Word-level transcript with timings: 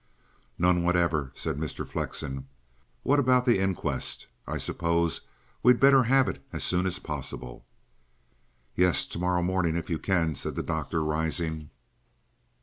"None 0.57 0.81
whatever," 0.81 1.31
said 1.35 1.59
Mr. 1.59 1.87
Flexen. 1.87 2.47
"What 3.03 3.19
about 3.19 3.45
the 3.45 3.59
inquest? 3.59 4.25
I 4.47 4.57
suppose 4.57 5.21
we'd 5.61 5.79
better 5.79 6.01
have 6.05 6.27
it 6.27 6.43
as 6.51 6.63
soon 6.63 6.87
as 6.87 6.97
possible." 6.97 7.67
"Yes. 8.75 9.05
Tomorrow 9.05 9.43
morning, 9.43 9.75
if 9.77 9.91
you 9.91 9.99
can," 9.99 10.33
said 10.33 10.55
the 10.55 10.63
doctor, 10.63 11.03
rising. 11.03 11.69